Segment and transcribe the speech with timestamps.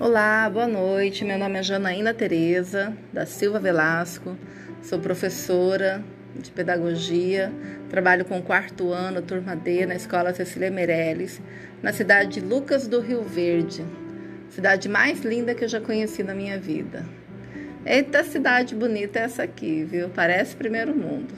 [0.00, 1.24] Olá, boa noite.
[1.24, 4.38] Meu nome é Janaína Tereza da Silva Velasco.
[4.80, 6.04] Sou professora
[6.36, 7.52] de pedagogia.
[7.90, 11.40] Trabalho com quarto ano, turma D, na Escola Cecília Meirelles,
[11.82, 13.84] na cidade de Lucas do Rio Verde.
[14.50, 17.04] Cidade mais linda que eu já conheci na minha vida.
[17.84, 20.10] Eita cidade bonita é essa aqui, viu?
[20.10, 21.34] Parece primeiro mundo.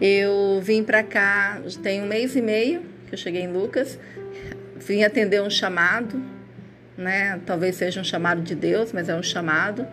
[0.00, 3.98] Eu vim para cá tem um mês e meio que eu cheguei em Lucas.
[4.76, 6.39] Vim atender um chamado
[7.00, 7.40] né?
[7.44, 9.86] Talvez seja um chamado de Deus, mas é um chamado.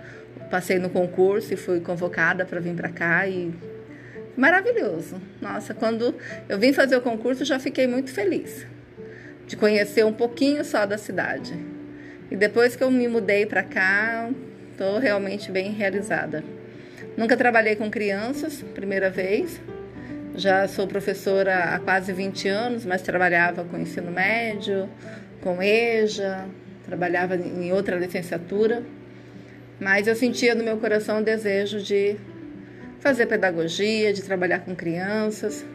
[0.51, 3.53] Passei no concurso e fui convocada para vir para cá e
[4.35, 5.19] maravilhoso.
[5.41, 6.15] Nossa, quando
[6.47, 8.65] eu vim fazer o concurso, já fiquei muito feliz
[9.47, 11.53] de conhecer um pouquinho só da cidade.
[12.29, 14.29] E depois que eu me mudei para cá,
[14.71, 16.43] estou realmente bem realizada.
[17.15, 19.59] Nunca trabalhei com crianças, primeira vez.
[20.35, 24.87] Já sou professora há quase 20 anos, mas trabalhava com ensino médio,
[25.41, 26.45] com EJA,
[26.87, 28.83] trabalhava em outra licenciatura,
[29.79, 32.15] mas eu sentia no meu coração o desejo de
[32.99, 35.65] fazer pedagogia, de trabalhar com crianças.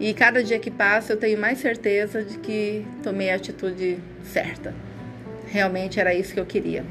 [0.00, 4.74] E cada dia que passa eu tenho mais certeza de que tomei a atitude certa.
[5.46, 6.84] Realmente era isso que eu queria.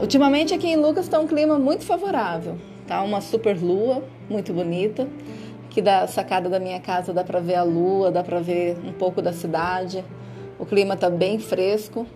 [0.00, 2.58] Ultimamente aqui em Lucas está um clima muito favorável.
[2.86, 5.06] Tá uma super lua, muito bonita,
[5.70, 8.92] que da sacada da minha casa dá para ver a lua, dá para ver um
[8.92, 10.04] pouco da cidade.
[10.62, 12.06] O clima está bem fresco.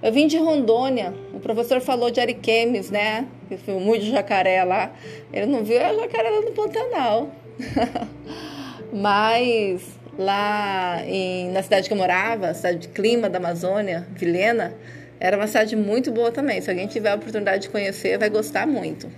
[0.00, 1.12] Eu vim de Rondônia.
[1.34, 3.26] O professor falou de Ariquemes, né?
[3.48, 4.92] Que foi muito jacaré lá.
[5.32, 7.32] Ele não viu a jacaré lá no Pantanal.
[8.94, 9.82] Mas
[10.16, 14.72] lá em, na cidade que eu morava, cidade de clima da Amazônia, Vilhena,
[15.18, 16.60] era uma cidade muito boa também.
[16.60, 19.10] Se alguém tiver a oportunidade de conhecer, vai gostar muito.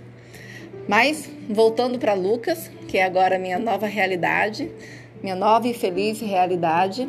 [0.87, 4.71] Mas, voltando para Lucas, que é agora a minha nova realidade,
[5.21, 7.07] minha nova e feliz realidade,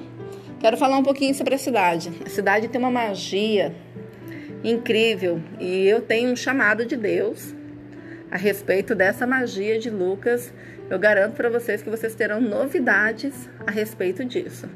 [0.60, 2.12] Quero falar um pouquinho sobre a cidade.
[2.22, 3.74] A cidade tem uma magia
[4.62, 7.54] incrível e eu tenho um chamado de Deus
[8.30, 10.52] a respeito dessa magia de Lucas.
[10.90, 14.68] Eu garanto para vocês que vocês terão novidades a respeito disso.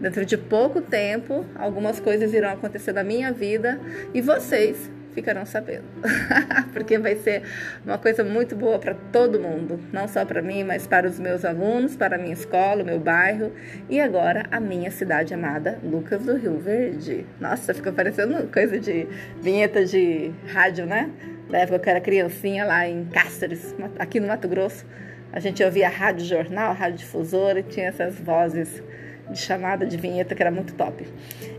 [0.00, 3.78] Dentro de pouco tempo, algumas coisas irão acontecer na minha vida
[4.14, 5.84] e vocês ficarão sabendo.
[6.72, 7.42] Porque vai ser
[7.84, 11.44] uma coisa muito boa para todo mundo, não só para mim, mas para os meus
[11.44, 13.52] alunos, para a minha escola, o meu bairro
[13.88, 17.26] e agora a minha cidade amada, Lucas do Rio Verde.
[17.40, 19.06] Nossa, fica parecendo coisa de
[19.40, 21.10] vinheta de rádio, né?
[21.48, 24.86] Da época que eu era criancinha lá em Cáceres, aqui no Mato Grosso.
[25.32, 28.82] A gente ouvia rádio jornal, rádio difusora e tinha essas vozes
[29.30, 31.06] de chamada de vinheta que era muito top.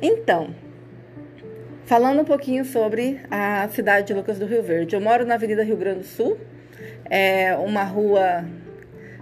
[0.02, 0.54] Então,
[1.86, 4.96] Falando um pouquinho sobre a cidade de Lucas do Rio Verde.
[4.96, 6.38] Eu moro na Avenida Rio Grande do Sul,
[7.10, 8.46] é uma rua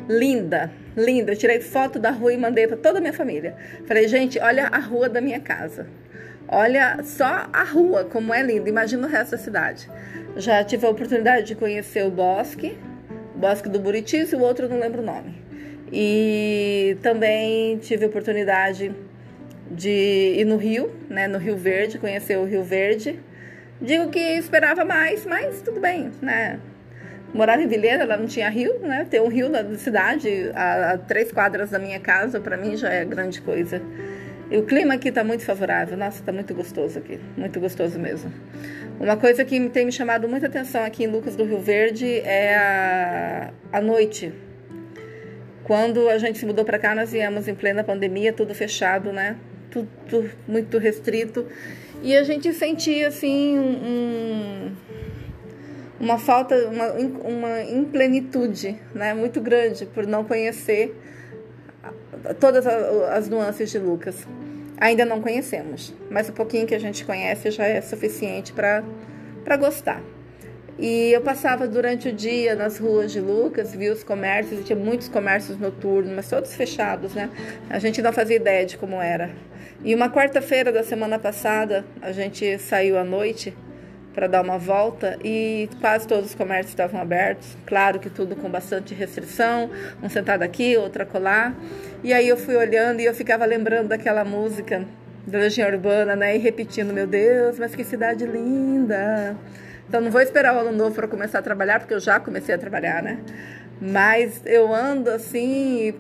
[0.07, 1.31] linda, linda.
[1.31, 3.55] Eu tirei foto da rua e mandei para toda a minha família.
[3.87, 5.87] Falei, gente, olha a rua da minha casa.
[6.47, 8.69] Olha só a rua, como é linda.
[8.69, 9.89] Imagina o resto da cidade.
[10.35, 12.77] Já tive a oportunidade de conhecer o bosque,
[13.35, 15.35] o Bosque do Buritis e o outro não lembro o nome.
[15.91, 18.93] E também tive a oportunidade
[19.69, 23.19] de ir no Rio, né, no Rio Verde, conhecer o Rio Verde.
[23.81, 26.59] Digo que esperava mais, mas tudo bem, né?
[27.34, 29.06] Morava em Vilhena, lá não tinha rio, né?
[29.09, 32.90] Ter um rio na cidade, a, a três quadras da minha casa, para mim já
[32.90, 33.81] é grande coisa.
[34.52, 38.34] E o clima aqui está muito favorável, nossa, está muito gostoso aqui, muito gostoso mesmo.
[39.00, 42.56] Uma coisa que tem me chamado muita atenção aqui em Lucas do Rio Verde é
[42.56, 44.34] a, a noite.
[45.63, 49.38] Quando a gente se mudou para cá, nós viemos em plena pandemia, tudo fechado, né?
[49.69, 51.46] Tudo muito restrito.
[52.02, 54.72] E a gente sentia assim um,
[56.00, 60.96] uma falta, uma, uma implenitude né, muito grande por não conhecer
[62.40, 64.25] todas as nuances de Lucas.
[64.78, 70.01] Ainda não conhecemos, mas o pouquinho que a gente conhece já é suficiente para gostar.
[70.81, 75.09] E eu passava durante o dia nas ruas de Lucas, via os comércios, tinha muitos
[75.09, 77.29] comércios noturnos, mas todos fechados, né?
[77.69, 79.30] A gente não fazia ideia de como era.
[79.83, 83.53] E uma quarta-feira da semana passada, a gente saiu à noite
[84.13, 87.57] para dar uma volta e quase todos os comércios estavam abertos.
[87.65, 89.69] Claro que tudo com bastante restrição,
[90.01, 91.53] um sentado aqui, outro acolá.
[92.01, 94.86] E aí eu fui olhando e eu ficava lembrando daquela música
[95.27, 96.38] da Legião Urbana, né?
[96.38, 99.36] E repetindo, meu Deus, mas que cidade linda!
[99.89, 102.53] Então não vou esperar o ano novo para começar a trabalhar, porque eu já comecei
[102.53, 103.18] a trabalhar, né?
[103.81, 105.95] Mas eu ando assim,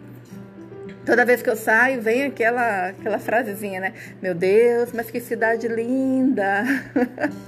[1.03, 3.93] toda vez que eu saio, vem aquela, aquela frasezinha, né?
[4.21, 6.65] Meu Deus, mas que cidade linda!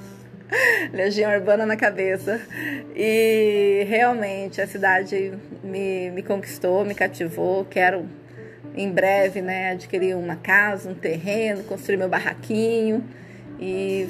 [0.91, 2.41] Legião Urbana na cabeça.
[2.95, 5.33] E realmente a cidade
[5.63, 7.65] me, me conquistou, me cativou.
[7.65, 8.09] Quero
[8.75, 13.07] em breve né, adquirir uma casa, um terreno, construir meu barraquinho
[13.61, 14.07] e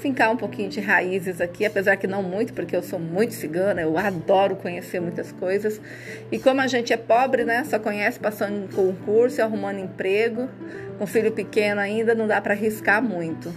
[0.00, 3.80] fincar um pouquinho de raízes aqui, apesar que não muito, porque eu sou muito cigana,
[3.80, 5.80] eu adoro conhecer muitas coisas.
[6.32, 10.48] E como a gente é pobre, né, só conhece passando em concurso, arrumando emprego,
[10.98, 13.54] com filho pequeno ainda, não dá para arriscar muito.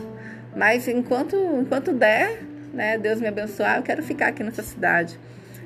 [0.55, 5.19] Mas enquanto, enquanto der, né, Deus me abençoar, eu quero ficar aqui nessa cidade.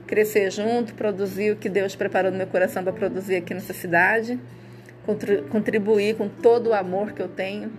[0.08, 4.40] Crescer junto, produzir o que Deus preparou no meu coração para produzir aqui nessa cidade,
[5.50, 7.72] contribuir com todo o amor que eu tenho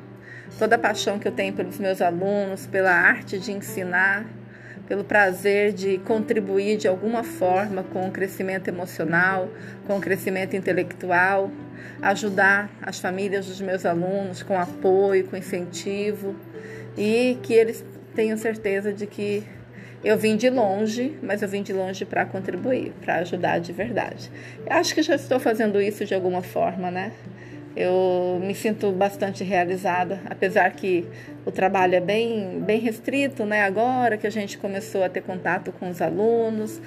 [0.58, 4.26] toda a paixão que eu tenho pelos meus alunos, pela arte de ensinar,
[4.86, 9.48] pelo prazer de contribuir de alguma forma com o crescimento emocional,
[9.86, 11.50] com o crescimento intelectual,
[12.00, 16.36] ajudar as famílias dos meus alunos com apoio, com incentivo
[16.96, 17.84] e que eles
[18.14, 19.44] tenham certeza de que
[20.04, 24.30] eu vim de longe, mas eu vim de longe para contribuir, para ajudar de verdade.
[24.64, 27.12] Eu acho que já estou fazendo isso de alguma forma, né?
[27.76, 31.06] Eu me sinto bastante realizada, apesar que
[31.44, 33.62] o trabalho é bem, bem restrito, né?
[33.62, 36.80] Agora que a gente começou a ter contato com os alunos,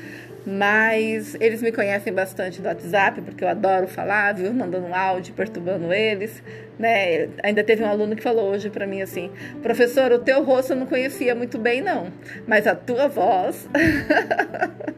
[0.45, 4.51] mas eles me conhecem bastante do WhatsApp, porque eu adoro falar, viu?
[4.51, 6.41] Mandando áudio, perturbando eles,
[6.79, 7.29] né?
[7.43, 9.29] Ainda teve um aluno que falou hoje para mim assim:
[9.61, 12.11] professor, o teu rosto eu não conhecia muito bem, não,
[12.47, 13.69] mas a tua voz.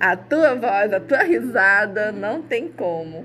[0.00, 3.24] a tua voz, a tua risada, não tem como.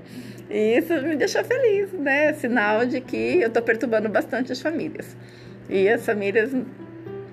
[0.50, 2.32] E isso me deixou feliz, né?
[2.34, 5.16] Sinal de que eu estou perturbando bastante as famílias.
[5.68, 6.50] E as famílias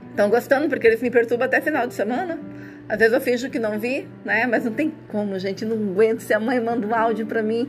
[0.10, 2.38] estão gostando, porque eles me perturbam até final de semana.
[2.88, 4.46] Às vezes eu finjo que não vi, né?
[4.46, 5.66] Mas não tem como, gente.
[5.66, 6.20] Não aguento.
[6.20, 7.68] Se a mãe manda um áudio para mim,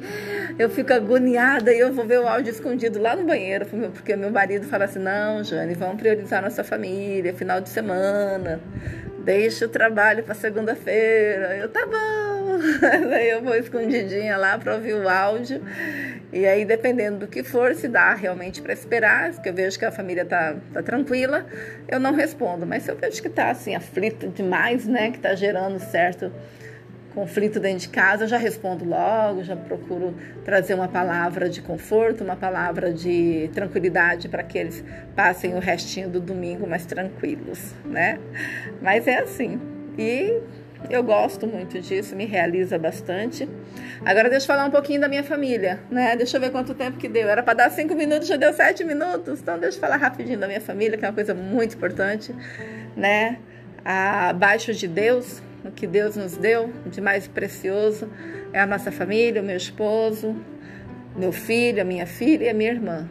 [0.58, 3.64] eu fico agoniada e eu vou ver o áudio escondido lá no banheiro,
[3.94, 8.61] porque meu marido fala assim: não, Jane, vamos priorizar nossa família, final de semana.
[9.26, 11.56] Deixa o trabalho para segunda-feira.
[11.56, 12.61] Eu, tá bom.
[13.12, 15.61] Aí eu vou escondidinha lá para ouvir o áudio.
[16.32, 19.84] E aí, dependendo do que for, se dá realmente para esperar, porque eu vejo que
[19.84, 21.44] a família tá, tá tranquila,
[21.88, 22.64] eu não respondo.
[22.64, 25.11] Mas se eu vejo que tá assim, aflita demais, né?
[25.11, 26.31] Que tá gerando certo
[27.16, 30.14] conflito dentro de casa, eu já respondo logo, já procuro
[30.44, 34.84] trazer uma palavra de conforto, uma palavra de tranquilidade para que eles
[35.16, 38.18] passem o restinho do domingo mais tranquilos, né?
[38.82, 39.58] Mas é assim.
[39.96, 40.42] E
[40.90, 43.48] eu gosto muito disso, me realiza bastante.
[44.04, 46.14] Agora deixa eu falar um pouquinho da minha família, né?
[46.16, 47.30] Deixa eu ver quanto tempo que deu.
[47.30, 49.40] Era para dar cinco minutos, já deu sete minutos.
[49.40, 52.34] Então deixa eu falar rapidinho da minha família, que é uma coisa muito importante,
[52.94, 53.38] né?
[53.82, 58.08] Abaixo de Deus, o que Deus nos deu de mais precioso
[58.52, 60.36] é a nossa família, o meu esposo,
[61.16, 63.08] meu filho, a minha filha e a minha irmã.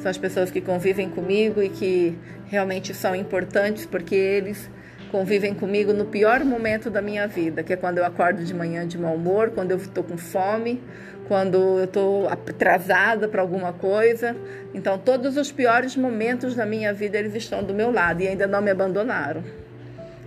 [0.00, 2.16] São as pessoas que convivem comigo e que
[2.46, 4.70] realmente são importantes porque eles
[5.10, 8.86] convivem comigo no pior momento da minha vida, que é quando eu acordo de manhã
[8.86, 10.82] de mau humor, quando eu estou com fome,
[11.26, 14.36] quando eu estou atrasada para alguma coisa.
[14.74, 18.46] Então, todos os piores momentos da minha vida eles estão do meu lado e ainda
[18.46, 19.42] não me abandonaram.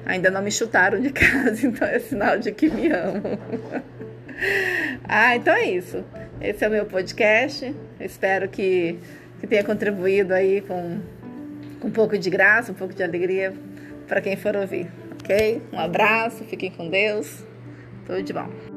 [0.05, 3.37] Ainda não me chutaram de casa, então é sinal de que me amam.
[5.07, 6.03] ah, então é isso.
[6.39, 7.73] Esse é o meu podcast.
[7.99, 8.97] espero que,
[9.39, 10.99] que tenha contribuído aí com,
[11.79, 13.53] com um pouco de graça, um pouco de alegria
[14.07, 14.87] para quem for ouvir,
[15.21, 15.61] ok?
[15.71, 17.45] Um abraço, fiquem com Deus,
[18.05, 18.70] tudo de bom.